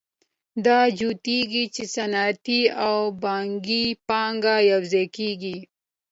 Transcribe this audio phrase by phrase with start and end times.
[0.65, 5.57] دا جوتېږي چې صنعتي او بانکي پانګه یوځای کېږي